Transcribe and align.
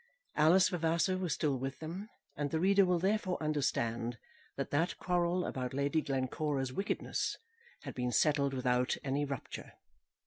Alice 0.35 0.69
Vavasor 0.69 1.15
was 1.19 1.33
still 1.35 1.59
with 1.59 1.77
them; 1.77 2.09
and 2.35 2.49
the 2.49 2.59
reader 2.59 2.85
will 2.85 2.97
therefore 2.97 3.37
understand 3.39 4.17
that 4.57 4.71
that 4.71 4.97
quarrel 4.97 5.45
about 5.45 5.75
Lady 5.75 6.01
Glencora's 6.01 6.73
wickedness 6.73 7.37
had 7.83 7.93
been 7.93 8.11
settled 8.11 8.55
without 8.55 8.97
any 9.03 9.25
rupture. 9.25 9.73